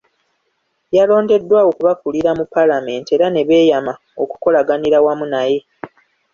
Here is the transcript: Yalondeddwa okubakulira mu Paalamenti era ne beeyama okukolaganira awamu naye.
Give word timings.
Yalondeddwa 0.95 1.59
okubakulira 1.69 2.31
mu 2.37 2.45
Paalamenti 2.53 3.09
era 3.15 3.27
ne 3.29 3.41
beeyama 3.47 3.93
okukolaganira 4.23 4.95
awamu 5.01 5.25
naye. 5.33 5.59